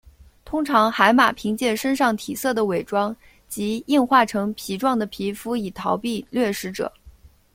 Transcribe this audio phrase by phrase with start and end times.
[0.43, 3.15] 通常海马凭借身上体色的伪装
[3.47, 6.91] 及硬化成皮状的皮肤以逃避掠食者。